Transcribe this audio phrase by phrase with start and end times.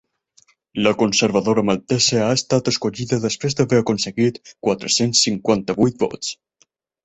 [0.87, 6.37] La conservadora maltesa ha estat escollida desprès d’haver aconseguit quatre-cents cinquanta-vuit vots.